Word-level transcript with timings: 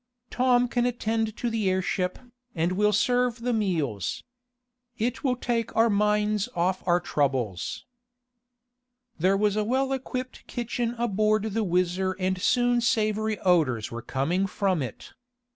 "Tom 0.31 0.67
can 0.67 0.87
attend 0.87 1.37
to 1.37 1.47
the 1.51 1.69
airship, 1.69 2.17
and 2.55 2.71
we'll 2.71 2.91
serve 2.91 3.41
the 3.41 3.53
meals. 3.53 4.23
It 4.97 5.23
will 5.23 5.35
take 5.35 5.75
our 5.75 5.91
minds 5.91 6.49
off 6.55 6.81
our 6.87 6.99
troubles." 6.99 7.85
There 9.19 9.37
was 9.37 9.55
a 9.55 9.63
well 9.63 9.93
equipped 9.93 10.47
kitchen 10.47 10.95
aboard 10.97 11.53
the 11.53 11.63
WHIZZER 11.63 12.13
and 12.17 12.41
soon 12.41 12.81
savory 12.81 13.37
odors 13.41 13.91
were 13.91 14.01
coming 14.01 14.47
from 14.47 14.81
it. 14.81 15.13